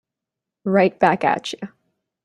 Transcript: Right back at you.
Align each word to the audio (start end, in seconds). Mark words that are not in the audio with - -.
Right 0.65 0.97
back 0.99 1.23
at 1.23 1.53
you. 1.53 1.59